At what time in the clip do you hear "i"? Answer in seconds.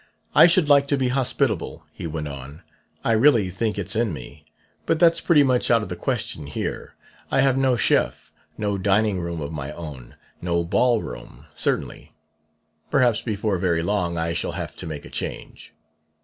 0.33-0.47, 3.05-3.11, 7.29-7.41, 14.17-14.33